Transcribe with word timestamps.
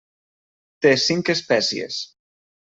Té 0.85 0.93
cinc 1.03 1.29
espècies. 1.35 2.01